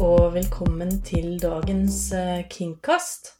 [0.00, 3.32] og velkommen til dagens eh, Kingkast.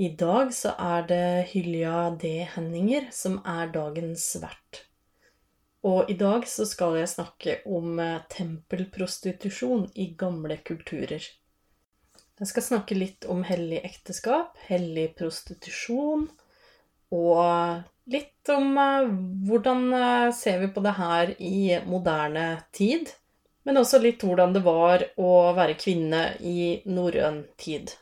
[0.00, 2.46] I dag så er det Hylja D.
[2.54, 4.84] Henninger som er dagens vert.
[5.84, 11.20] Og i dag så skal jeg snakke om eh, tempelprostitusjon i gamle kulturer.
[12.40, 16.30] Jeg skal snakke litt om hellig ekteskap, hellig prostitusjon,
[17.12, 19.10] og litt om eh,
[19.50, 23.12] hvordan ser vi på det her i moderne tid.
[23.70, 27.92] Men også litt hvordan det var å være kvinne i norrøn tid.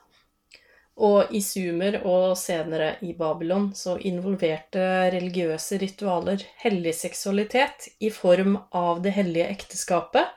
[1.05, 4.81] Og i Sumer og senere i Babylon så involverte
[5.13, 10.31] religiøse ritualer hellig seksualitet i form av det hellige ekteskapet,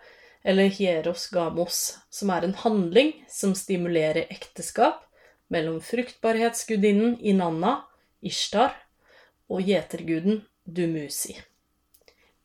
[0.43, 1.79] eller hieros gamos,
[2.11, 5.05] som er en handling som stimulerer ekteskap
[5.47, 7.77] mellom fruktbarhetsgudinnen Inanna,
[8.19, 8.75] Ishtar,
[9.47, 11.37] og gjeterguden Dumuzi.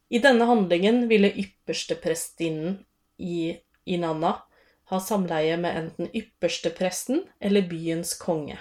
[0.09, 2.79] I denne handlingen ville yppersteprestinnen
[3.19, 4.37] i Inanna
[4.91, 8.59] ha samleie med enten ypperstepresten eller byens konge.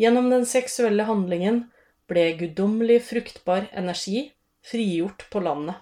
[0.00, 1.66] Gjennom den seksuelle handlingen
[2.08, 4.30] ble guddommelig fruktbar energi
[4.64, 5.76] frigjort på landet,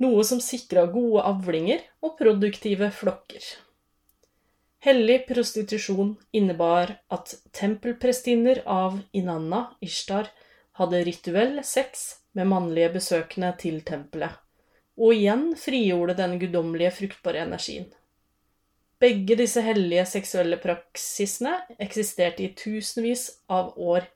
[0.00, 3.44] noe som sikra gode avlinger og produktive flokker.
[4.84, 10.28] Hellig prostitusjon innebar at tempelprestinner av Inanna, Ishtar,
[10.80, 14.34] hadde rituell sex med mannlige besøkende til tempelet,
[14.98, 17.88] og igjen frigjorde den guddommelige fruktbare energien.
[19.02, 24.06] Begge disse hellige seksuelle praksisene eksisterte i tusenvis av år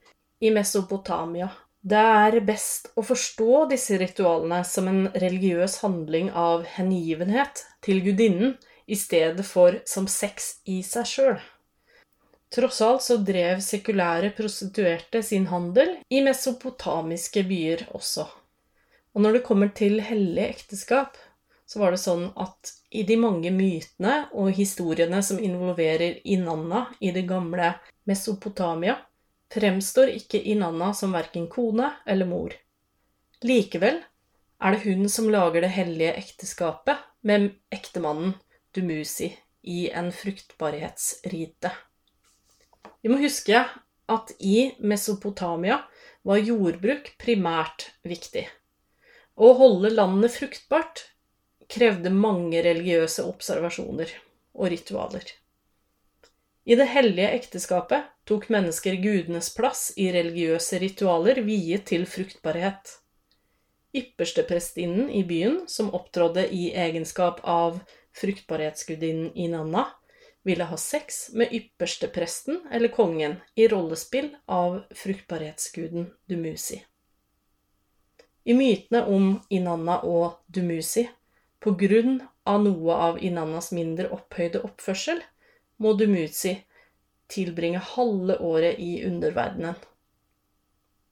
[0.41, 1.51] i Mesopotamia.
[1.83, 8.57] Det er best å forstå disse ritualene som en religiøs handling av hengivenhet til gudinnen
[8.87, 11.39] i stedet for som sex i seg sjøl.
[12.55, 18.25] Tross alt så drev sekulære prostituerte sin handel i mesopotamiske byer også.
[19.13, 21.19] Og når det kommer til hellig ekteskap,
[21.69, 27.13] så var det sånn at i de mange mytene og historiene som involverer Inanna i
[27.13, 27.75] det gamle
[28.09, 28.97] Mesopotamia,
[29.53, 32.55] fremstår ikke Inanna som verken kone eller mor.
[33.45, 34.01] Likevel
[34.59, 38.33] er det hun som lager det hellige ekteskapet med ektemannen
[38.73, 39.35] Dumuzi
[39.69, 41.75] i en fruktbarhetsrite.
[43.03, 43.61] Vi må huske
[44.09, 45.83] at i Mesopotamia
[46.27, 48.47] var jordbruk primært viktig.
[49.39, 51.05] Å holde landet fruktbart
[51.71, 54.11] krevde mange religiøse observasjoner
[54.59, 55.27] og ritualer.
[56.69, 62.99] I det hellige ekteskapet tok mennesker gudenes plass i religiøse ritualer viet til fruktbarhet.
[63.97, 67.79] Yppersteprestinnen i byen, som opptrådde i egenskap av
[68.21, 69.87] fruktbarhetsgudinnen Inanna,
[70.43, 76.83] ville ha sex med ypperstepresten eller kongen i rollespill av fruktbarhetsguden Dumuzi.
[78.45, 81.09] I mytene om Inanna og Dumuzi,
[81.61, 85.21] på grunn av noe av Inannas mindre opphøyde oppførsel,
[85.77, 86.55] må Dumuzi
[87.29, 89.77] tilbringe halve året i underverdenen.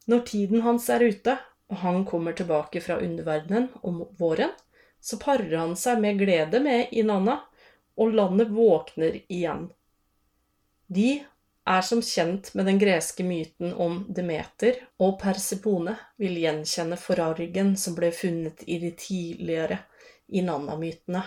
[0.07, 1.35] Når tiden hans er ute,
[1.69, 4.55] og han kommer tilbake fra underverdenen om våren,
[5.01, 7.41] så parer han seg med glede med Inanna
[7.97, 9.67] og landet våkner igjen.
[10.87, 11.09] De
[11.67, 17.97] er som kjent med den greske myten om Demeter, og Persepone vil gjenkjenne forargen som
[17.97, 19.81] ble funnet i de tidligere
[20.29, 21.25] Inanna-mytene.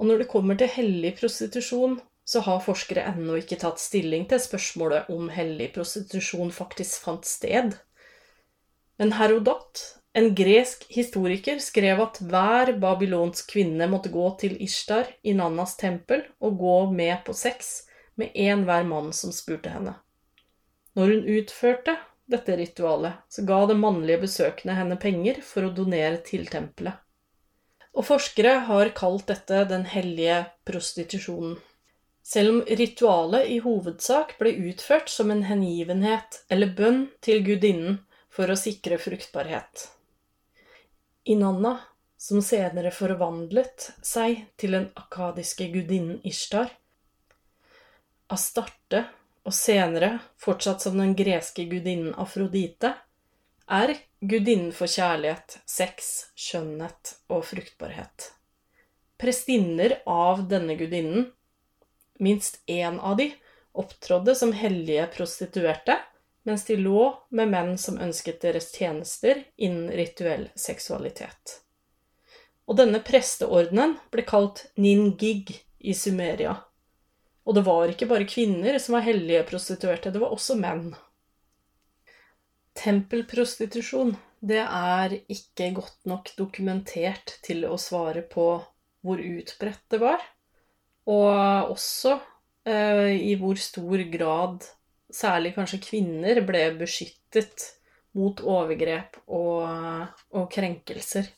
[0.00, 4.40] Og når det kommer til hellig prostitusjon, så har forskere ennå ikke tatt stilling til
[4.42, 7.74] spørsmålet om hellig prostitusjon faktisk fant sted.
[9.00, 9.82] Men Herodot
[10.12, 16.24] en gresk historiker skrev at hver babylonsk kvinne måtte gå til Ishtar i Nannas tempel
[16.42, 17.84] og gå med på sex
[18.18, 19.94] med enhver mann som spurte henne.
[20.98, 21.94] Når hun utførte
[22.30, 26.98] dette ritualet, så ga det mannlige besøkende henne penger for å donere til tempelet.
[27.94, 31.56] Og forskere har kalt dette den hellige prostitusjonen.
[32.26, 37.98] Selv om ritualet i hovedsak ble utført som en hengivenhet eller bønn til gudinnen
[38.30, 39.88] for å sikre fruktbarhet.
[41.24, 41.78] Inanna,
[42.16, 46.72] som senere forvandlet seg til den akadiske gudinnen Ishtar,
[48.30, 49.04] Astarte
[49.44, 52.94] og senere fortsatt som den greske gudinnen Afrodite,
[53.70, 58.30] er gudinnen for kjærlighet, sex, skjønnhet og fruktbarhet.
[59.20, 61.28] Prestinner av denne gudinnen,
[62.18, 63.30] minst én av de,
[63.72, 65.98] opptrådde som hellige prostituerte
[66.48, 67.02] mens de lå
[67.36, 71.60] med menn som ønsket deres tjenester innen rituell seksualitet.
[72.70, 76.54] Og denne presteordenen ble kalt ningig i Sumeria.
[77.44, 80.92] Og det var ikke bare kvinner som var hellige prostituerte, det var også menn.
[82.78, 88.52] Tempelprostitusjon, det er ikke godt nok dokumentert til å svare på
[89.04, 90.22] hvor utbredt det var.
[91.10, 92.14] Og også
[92.68, 94.68] eh, i hvor stor grad
[95.14, 97.66] særlig kanskje kvinner ble beskyttet
[98.18, 99.66] mot overgrep og,
[100.34, 101.28] og krenkelser.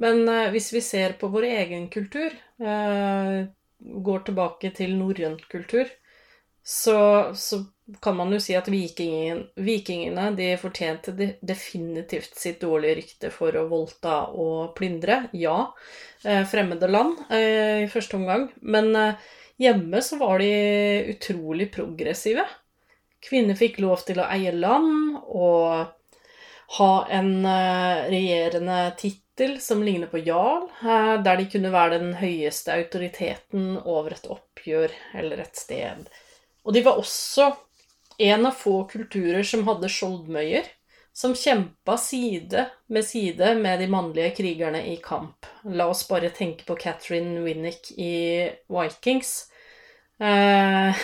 [0.00, 3.40] Men eh, hvis vi ser på vår egen kultur, eh,
[3.80, 5.90] går tilbake til norrøn kultur,
[6.62, 7.64] så, så,
[8.00, 11.10] kan man jo si at vikingen, vikingene de fortjente
[11.42, 15.24] definitivt sitt dårlige rykte for å voldta og plyndre.
[15.34, 15.72] Ja,
[16.22, 18.46] eh, fremmede land eh, i første omgang.
[18.62, 19.24] Men eh,
[19.58, 20.52] hjemme så var de
[21.16, 22.46] utrolig progressive.
[23.24, 25.90] Kvinner fikk lov til å eie land og
[26.78, 30.68] ha en regjerende tittel som ligner på jarl,
[31.24, 36.06] der de kunne være den høyeste autoriteten over et oppgjør eller et sted.
[36.64, 37.50] Og de var også
[38.20, 40.68] en av få kulturer som hadde skjoldmøyer,
[41.12, 45.48] som kjempa side med side med de mannlige krigerne i kamp.
[45.64, 49.32] La oss bare tenke på Catherine Winnick i Vikings.
[50.20, 51.00] Eh,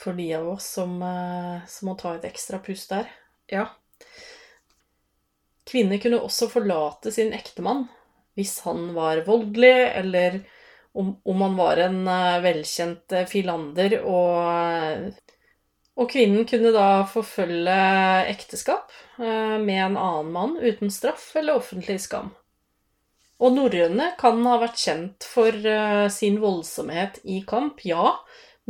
[0.00, 3.08] for de av oss som, eh, som må ta et ekstra pust der.
[3.50, 3.66] Ja.
[5.70, 7.86] Kvinner kunne også forlate sin ektemann
[8.38, 10.40] hvis han var voldelig, eller
[10.96, 15.10] om, om han var en uh, velkjent uh, filander, og,
[15.98, 17.76] og, kvinnen kunne da forfølge
[18.30, 22.30] ekteskap med en annen mann uten straff eller offentlig skam.
[23.42, 25.52] Og norrøne kan ha vært kjent for
[26.12, 28.14] sin voldsomhet i kamp, ja,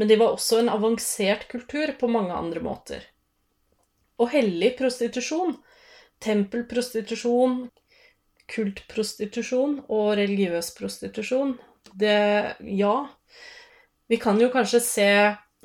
[0.01, 3.03] men de var også en avansert kultur på mange andre måter.
[4.17, 5.59] Og hellig prostitusjon,
[6.25, 7.67] tempelprostitusjon,
[8.51, 11.59] kultprostitusjon og religiøs prostitusjon
[11.93, 13.09] det Ja.
[14.09, 15.11] Vi kan jo kanskje se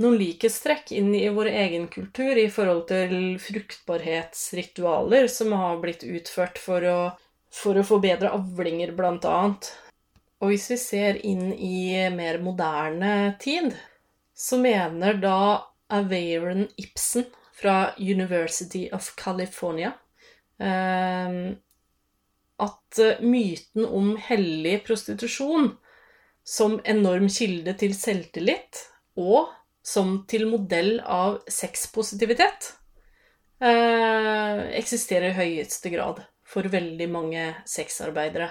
[0.03, 6.59] noen likhetstrekk inn i vår egen kultur i forhold til fruktbarhetsritualer som har blitt utført
[6.59, 6.99] for å,
[7.47, 9.71] for å få bedre avlinger, annet.
[10.43, 13.71] Og hvis vi ser inn i mer moderne tid,
[14.35, 15.39] så mener da
[15.87, 19.93] Averon Ibsen fra University of California
[20.59, 21.55] eh,
[22.55, 25.71] at myten om hellig prostitusjon
[26.45, 28.83] som enorm kilde til selvtillit
[29.19, 29.49] og
[29.85, 32.71] som til modell av sexpositivitet
[33.61, 38.49] eh, eksisterer i høyeste grad for veldig mange sexarbeidere.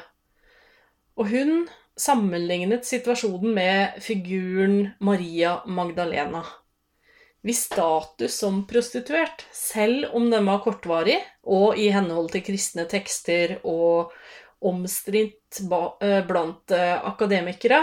[1.19, 1.67] Og hun
[1.97, 6.45] sammenlignet situasjonen med figuren Maria Magdalena.
[7.45, 13.59] Hvis status som prostituert, selv om den var kortvarig, og i henhold til kristne tekster
[13.69, 14.15] og
[14.65, 17.83] omstridt eh, blant eh, akademikere,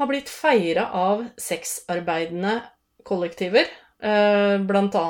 [0.00, 2.54] har blitt feira av sexarbeidende
[3.04, 3.68] kollektiver,
[4.00, 5.08] eh, bl.a.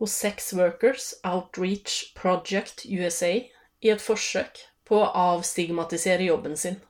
[0.00, 3.34] hos Sex Workers Outreach Project USA,
[3.82, 6.80] i et forsøk på å avstigmatisere jobben sin.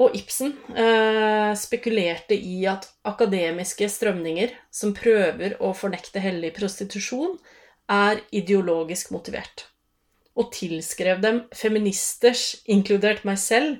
[0.00, 7.38] Og Ibsen eh, spekulerte i at akademiske strømninger som prøver å fornekte hellig prostitusjon,
[7.84, 9.68] er ideologisk motivert
[10.34, 13.78] og tilskrev dem feministers, inkludert meg selv,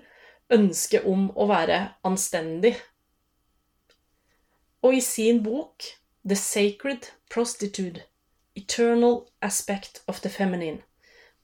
[0.53, 2.75] ønske om å være anstendig.
[4.85, 5.89] Og i sin bok
[6.23, 8.05] The Sacred Prostitute
[8.55, 10.85] Eternal Aspect of the Feminine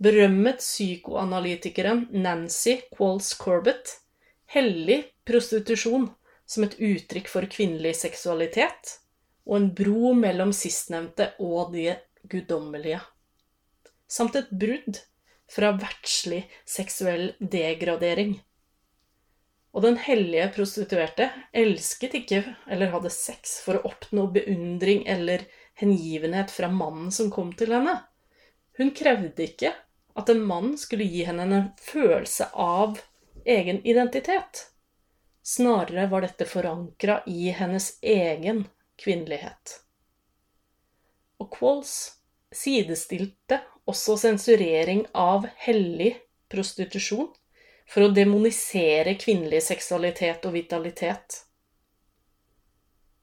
[0.00, 3.98] berømmet psykoanalytikeren Nancy Qualls Corbett
[4.54, 6.08] hellig prostitusjon
[6.50, 8.96] som et uttrykk for kvinnelig seksualitet
[9.46, 13.00] og en bro mellom sistnevnte og det guddommelige
[14.10, 14.98] samt et brudd
[15.50, 18.36] fra verdslig seksuell degradering.
[19.70, 25.46] Og den hellige prostituerte elsket ikke eller hadde sex for å oppnå beundring eller
[25.78, 28.00] hengivenhet fra mannen som kom til henne.
[28.78, 29.72] Hun krevde ikke
[30.18, 32.98] at en mann skulle gi henne en følelse av
[33.44, 34.66] egen identitet.
[35.42, 38.64] Snarere var dette forankra i hennes egen
[39.00, 39.80] kvinnelighet.
[41.40, 41.94] Og Qualls
[42.52, 46.14] sidestilte også sensurering av hellig
[46.52, 47.30] prostitusjon
[47.90, 51.40] for å demonisere kvinnelig seksualitet og vitalitet.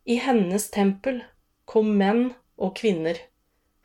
[0.07, 1.21] I hennes tempel
[1.67, 3.19] kom menn og kvinner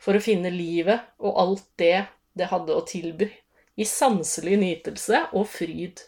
[0.03, 2.05] for å finne livet og alt det
[2.39, 3.29] det hadde å tilby,
[3.77, 6.01] i sanselig nytelse og fryd.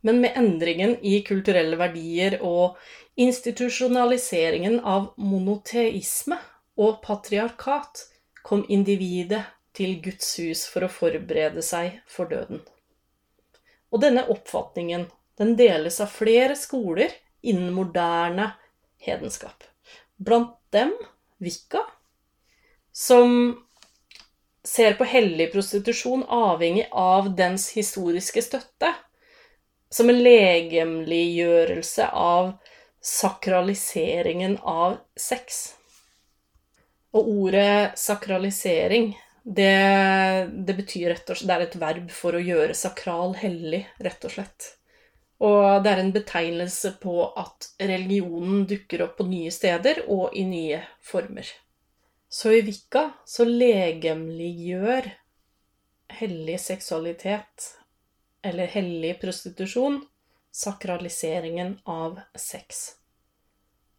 [0.00, 2.78] Men med endringen i kulturelle verdier og
[3.20, 6.38] institusjonaliseringen av monoteisme
[6.80, 8.06] og patriarkat
[8.46, 9.42] kom individet
[9.76, 12.62] til Guds hus for å forberede seg for døden.
[13.90, 15.06] Og denne oppfatningen
[15.40, 18.50] den deles av flere skoler innen moderne
[19.00, 19.64] hedenskap.
[20.16, 20.92] Blant dem
[21.40, 21.86] Vika,
[22.92, 23.54] som
[24.64, 28.92] ser på hellig prostitusjon avhengig av dens historiske støtte.
[29.90, 32.52] Som en legemliggjørelse av
[33.02, 35.62] sakraliseringen av sex.
[37.16, 39.72] Og ordet sakralisering, det,
[40.66, 44.28] det betyr rett og slett Det er et verb for å gjøre sakral hellig, rett
[44.28, 44.68] og slett.
[45.40, 50.44] Og det er en betegnelse på at religionen dukker opp på nye steder og i
[50.44, 51.48] nye former.
[52.28, 55.08] Så i Vika så legemliggjør
[56.20, 57.70] hellig seksualitet,
[58.42, 60.00] eller hellig prostitusjon,
[60.52, 62.96] sakraliseringen av sex.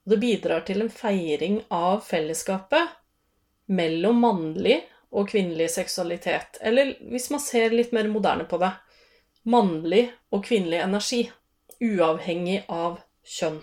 [0.03, 2.95] Det bidrar til en feiring av fellesskapet
[3.71, 4.79] mellom mannlig
[5.11, 6.57] og kvinnelig seksualitet.
[6.61, 8.71] Eller hvis man ser litt mer moderne på det
[9.43, 11.21] mannlig og kvinnelig energi,
[11.81, 13.61] uavhengig av kjønn.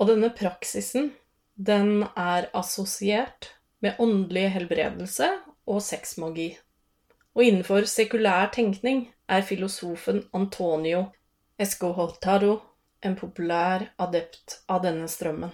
[0.00, 1.12] Og denne praksisen,
[1.54, 3.52] den er assosiert
[3.84, 5.28] med åndelig helbredelse
[5.70, 6.54] og sexmagi.
[7.34, 11.06] Og innenfor sekulær tenkning er filosofen Antonio
[11.58, 12.54] Escoholtaro
[13.04, 15.52] en populær adept av denne strømmen,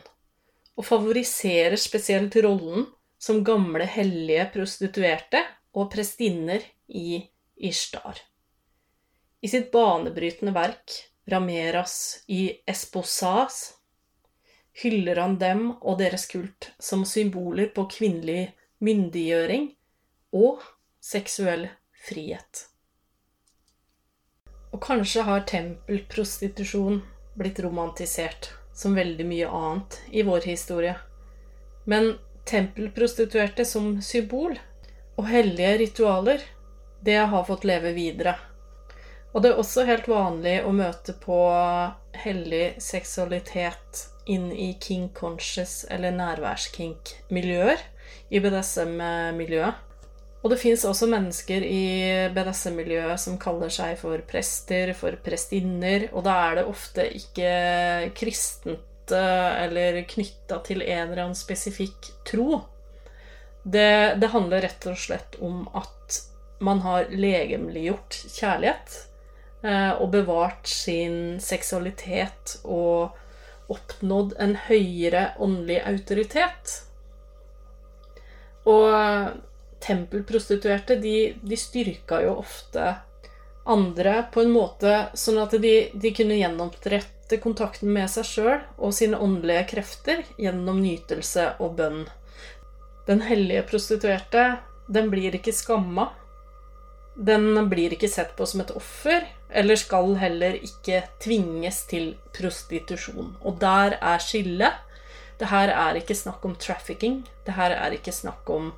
[0.79, 2.87] og favoriserer spesielt rollen
[3.21, 5.43] som gamle hellige prostituerte
[5.77, 7.21] og prestinner i
[7.57, 8.17] Ishtar.
[9.41, 10.97] I sitt banebrytende verk
[11.31, 13.61] Rameras i Esposas
[14.83, 18.50] hyller han dem og deres kult som symboler på kvinnelig
[18.81, 19.69] myndiggjøring
[20.37, 20.65] og
[21.05, 21.69] seksuell
[22.07, 22.70] frihet.
[24.71, 27.00] Og kanskje har tempelprostitusjon
[27.39, 30.95] blitt romantisert, som veldig mye annet i vår historie.
[31.85, 32.15] Men
[32.49, 34.59] tempelprostituerte som symbol
[35.19, 36.45] og hellige ritualer,
[37.00, 38.37] det har fått leve videre.
[39.33, 41.39] Og det er også helt vanlig å møte på
[42.25, 47.83] hellig seksualitet inn i king conscious eller nærværskink-miljøer
[48.31, 49.79] i BDSM-miljøet.
[50.40, 51.85] Og det fins også mennesker i
[52.32, 57.50] BDSM-miljøet som kaller seg for prester, for prestinner, og da er det ofte ikke
[58.16, 62.62] kristent eh, eller knytta til en eller annen spesifikk tro.
[63.62, 66.23] Det, det, handler rett og slett om at
[66.64, 68.97] man har legemliggjort kjærlighet
[69.61, 73.12] eh, og bevart sin seksualitet og
[73.70, 76.75] oppnådd en høyere åndelig autoritet.
[78.64, 78.88] Og
[79.81, 82.95] tempelprostituerte, de, de styrka jo ofte
[83.71, 88.95] andre på en måte sånn at de, de kunne gjenopprette kontakten med seg sjøl og
[88.97, 92.01] sine åndelige krefter gjennom nytelse og bønn.
[93.07, 94.61] Den hellige prostituerte,
[94.91, 96.11] den blir ikke skamma.
[97.15, 103.35] Den blir ikke sett på som et offer, eller skal heller ikke tvinges til prostitusjon.
[103.43, 104.79] Og der er skillet.
[105.41, 107.23] Det her er ikke snakk om trafficking.
[107.47, 108.71] Det her er ikke snakk om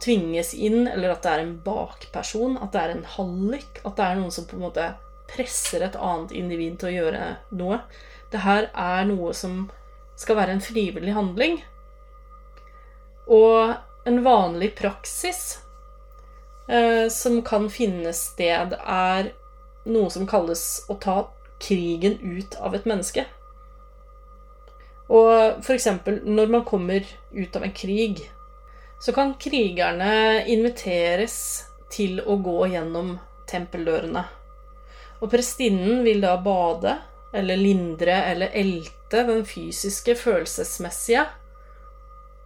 [0.00, 4.06] tvinges inn, eller at det er en bakperson, at det er en hallik, at det
[4.06, 4.88] er noen som på en måte
[5.30, 7.80] presser et annet individ til å gjøre noe.
[8.32, 9.68] Det her er noe som
[10.20, 11.60] skal være en frivillig handling.
[13.30, 13.74] Og
[14.04, 15.60] en vanlig praksis
[16.68, 19.32] eh, som kan finne sted, er
[19.84, 21.22] noe som kalles å ta
[21.62, 23.24] krigen ut av et menneske.
[25.12, 28.24] Og eksempel når man kommer ut av en krig,
[29.00, 33.16] så kan krigerne inviteres til å gå gjennom
[33.50, 34.24] tempeldørene.
[35.22, 36.96] Og prestinnen vil da bade
[37.34, 41.24] eller lindre eller elte den fysiske, følelsesmessige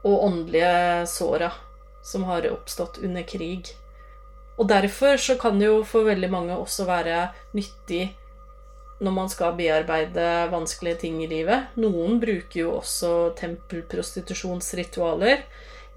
[0.07, 1.51] og åndelige såra
[2.05, 3.73] som har oppstått under krig.
[4.59, 8.09] Og derfor så kan det jo for veldig mange også være nyttig
[8.99, 11.77] når man skal bearbeide vanskelige ting i livet.
[11.79, 15.45] Noen bruker jo også tempelprostitusjonsritualer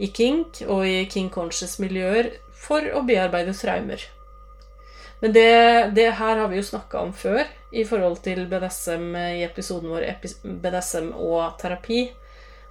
[0.01, 4.03] i kink og i king conscious-miljøer for å bearbeide traumer.
[5.21, 5.49] Men det,
[5.93, 10.07] det her har vi jo snakka om før i forhold til BDSM i episoden vår
[10.63, 12.07] BDSM og terapi.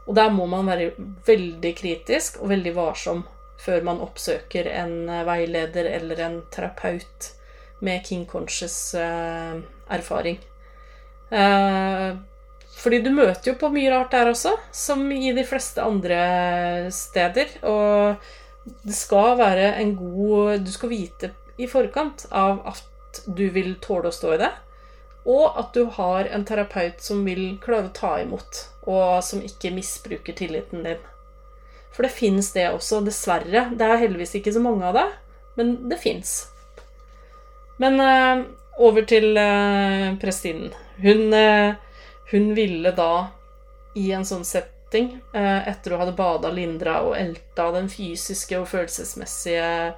[0.08, 0.90] Og der må man være
[1.26, 3.22] veldig kritisk og veldig varsom
[3.60, 7.30] før man oppsøker en veileder eller en terapeut
[7.84, 10.40] med king conscious eh, erfaring.
[11.30, 12.16] Eh,
[12.80, 16.20] fordi du møter jo på mye rart der også, som i de fleste andre
[16.94, 17.58] steder.
[17.68, 23.74] Og det skal være en god Du skal vite i forkant av at du vil
[23.82, 24.50] tåle å stå i det.
[25.28, 29.74] Og at du har en terapeut som vil klare å ta imot, og som ikke
[29.74, 31.02] misbruker tilliten din.
[31.92, 33.66] For det fins det også, dessverre.
[33.76, 35.06] Det er heldigvis ikke så mange av det,
[35.58, 36.32] men det fins.
[37.82, 38.46] Men uh,
[38.80, 40.72] over til uh, prestinen.
[41.02, 41.76] Hun uh,
[42.30, 43.30] hun ville da,
[43.94, 48.68] i en sånn setting, eh, etter å ha bada, lindra og elta den fysiske og
[48.70, 49.94] følelsesmessige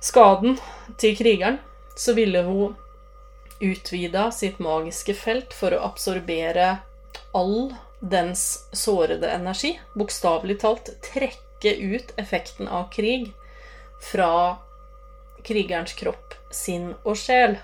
[0.00, 0.58] skaden
[0.98, 1.58] til krigeren,
[1.98, 2.76] så ville hun
[3.60, 6.76] utvida sitt magiske felt for å absorbere
[7.34, 9.74] all dens sårede energi.
[9.98, 13.32] Bokstavelig talt trekke ut effekten av krig
[14.00, 14.58] fra
[15.42, 17.58] krigerens kropp, sinn og sjel.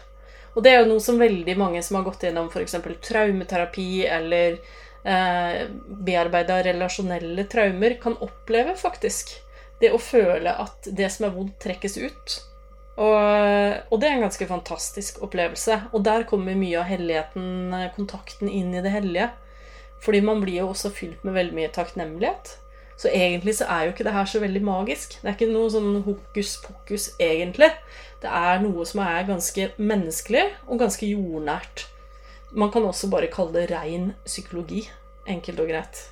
[0.55, 2.77] Og det er jo noe som veldig mange som har gått gjennom f.eks.
[3.03, 4.59] traumeterapi eller
[5.03, 5.67] eh,
[6.07, 9.35] bearbeida relasjonelle traumer, kan oppleve, faktisk.
[9.81, 12.37] Det å føle at det som er vondt, trekkes ut.
[12.95, 13.15] Og,
[13.91, 15.81] og, det er en ganske fantastisk opplevelse.
[15.93, 19.33] Og der kommer mye av helligheten, eh, kontakten, inn i det hellige.
[20.05, 22.59] Fordi man blir jo også fylt med veldig mye takknemlighet.
[22.97, 25.19] Så egentlig så er jo ikke det her så veldig magisk.
[25.21, 27.73] Det er ikke noe sånn hokus pokus, egentlig.
[28.23, 31.89] Det er noe som er ganske menneskelig og ganske jordnært.
[32.55, 34.87] Man kan også bare kalle det rein psykologi.
[35.27, 36.05] Enkelt og greit.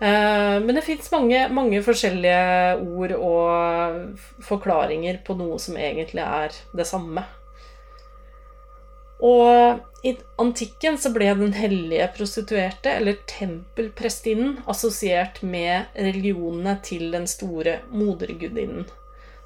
[0.00, 6.56] Eh, men det fins mange, mange, forskjellige ord og forklaringer på noe som egentlig er
[6.76, 7.24] det samme.
[9.20, 17.28] Og i antikken så ble den hellige prostituerte, eller tempelprestinnen, assosiert med religionene til den
[17.28, 18.88] store modergudinnen.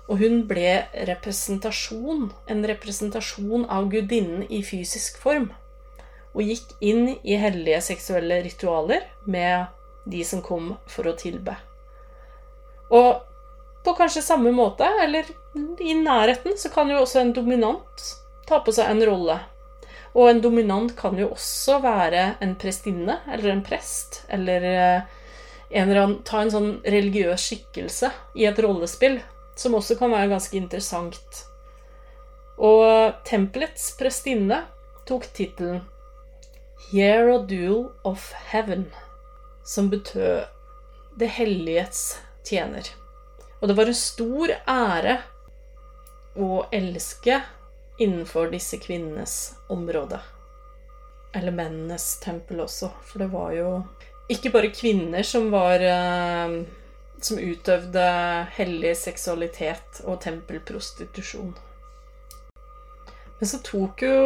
[0.07, 5.49] Og hun ble representasjon, en representasjon av gudinnen i fysisk form.
[6.35, 9.73] Og gikk inn i hellige seksuelle ritualer med
[10.11, 11.57] de som kom for å tilbe.
[12.95, 13.25] Og
[13.85, 15.27] på kanskje samme måte, eller
[15.83, 18.07] i nærheten, så kan jo også en dominant
[18.49, 19.39] ta på seg en rolle.
[20.15, 25.15] Og en dominant kan jo også være en prestinne eller en prest, eller eh,
[25.71, 29.19] en eller annen, ta en sånn religiøs skikkelse i et rollespill,
[29.59, 31.41] som også kan være ganske interessant.
[32.63, 34.63] Og tempelets prestinne
[35.09, 35.83] tok tittelen
[36.91, 38.87] Hierodule of Heaven
[39.65, 40.45] som betød
[41.19, 42.87] det helliges tjener.
[43.61, 45.19] Og det var en stor ære
[46.37, 47.41] å elske
[47.99, 50.21] innenfor disse kvinnenes område.
[51.35, 53.69] Eller mennenes tempel også, for det var jo
[54.31, 56.63] ikke bare kvinner som var eh,
[57.25, 58.05] Som utøvde
[58.57, 61.55] hellig seksualitet og tempelprostitusjon.
[63.39, 64.17] Men så tok jo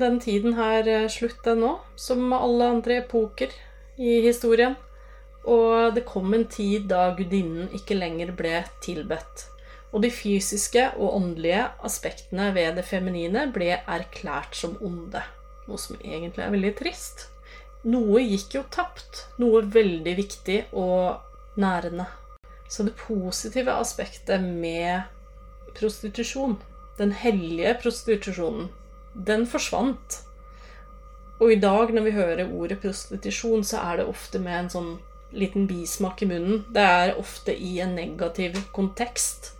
[0.00, 3.52] den tiden her eh, slutt, den òg, som alle andre epoker
[4.00, 4.76] i historien.
[5.44, 9.46] Og det kom en tid da gudinnen ikke lenger ble tilbedt.
[9.96, 15.22] Og de fysiske og åndelige aspektene ved det feminine ble erklært som onde.
[15.64, 17.24] Noe som egentlig er veldig trist.
[17.88, 19.22] Noe gikk jo tapt.
[19.40, 22.04] Noe veldig viktig og nærende.
[22.68, 25.08] Så det positive aspektet med
[25.78, 26.58] prostitusjon,
[27.00, 28.68] den hellige prostitusjonen,
[29.14, 30.20] den forsvant.
[31.40, 34.94] Og i dag, når vi hører ordet prostitusjon, så er det ofte med en sånn
[35.32, 36.64] liten bismak i munnen.
[36.68, 39.55] Det er ofte i en negativ kontekst.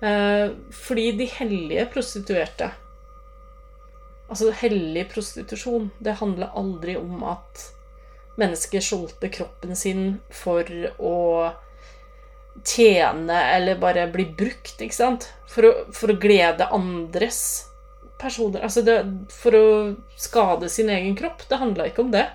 [0.00, 2.68] Eh, fordi de hellige prostituerte
[4.28, 7.62] Altså hellig prostitusjon, det handler aldri om at
[8.38, 10.68] mennesker solgte kroppen sin for
[11.00, 11.14] å
[12.60, 15.30] tjene eller bare bli brukt, ikke sant?
[15.48, 17.40] For å, for å glede andres
[18.20, 18.60] personer.
[18.66, 18.98] Altså det,
[19.32, 19.68] for å
[20.20, 21.46] skade sin egen kropp.
[21.48, 22.26] Det handla ikke om det.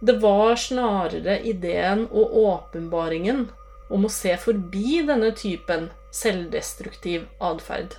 [0.00, 3.46] Det var snarere ideen og åpenbaringen
[3.92, 7.98] om å se forbi denne typen selvdestruktiv atferd.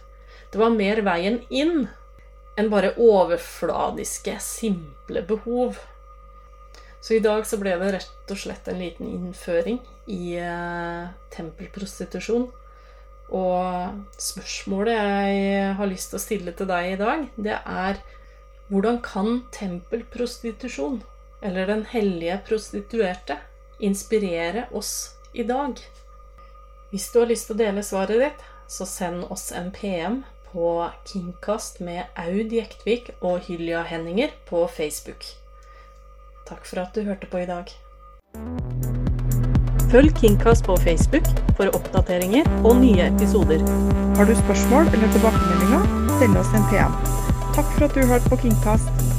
[0.51, 1.87] Det var mer veien inn
[2.55, 5.79] enn bare overfladiske, simple behov.
[7.03, 12.47] Så i dag så ble det rett og slett en liten innføring i eh, tempelprostitusjon.
[13.35, 17.99] Og spørsmålet jeg har lyst til å stille til deg i dag, det er
[18.69, 21.01] hvordan kan tempelprostitusjon
[21.45, 23.37] eller den hellige prostituerte
[23.83, 24.93] inspirere oss
[25.33, 25.77] i dag?
[26.91, 30.21] Hvis du har lyst til å dele svaret ditt, så send oss en PM
[30.51, 35.25] på Kingcast med Aud Jektvik og Hylja Henninger på Facebook.
[36.45, 37.73] Takk for at du hørte på i dag.
[39.89, 41.25] Følg Kingcast på Facebook
[41.57, 43.65] for oppdateringer og nye episoder.
[44.19, 45.89] Har du spørsmål eller tilbakemeldinger,
[46.21, 46.97] send oss en PM.
[47.57, 49.14] Takk for at du hørte på Kingcast.